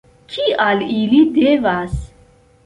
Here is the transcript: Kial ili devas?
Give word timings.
Kial 0.35 0.81
ili 1.01 1.19
devas? 1.37 1.95